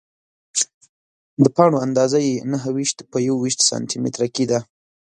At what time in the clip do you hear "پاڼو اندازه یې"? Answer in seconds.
1.55-2.33